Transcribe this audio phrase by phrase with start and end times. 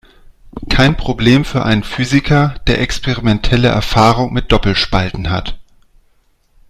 [0.67, 5.59] Kein Problem für einen Physiker, der experimentelle Erfahrung mit Doppelspalten hat.